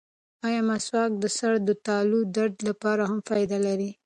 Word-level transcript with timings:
ایا 0.47 0.61
مسواک 0.69 1.11
د 1.19 1.25
سر 1.37 1.53
د 1.67 1.69
تالک 1.85 2.23
د 2.29 2.33
درد 2.37 2.55
لپاره 2.69 3.03
هم 3.09 3.19
فایده 3.27 3.57
لري؟ 3.67 3.89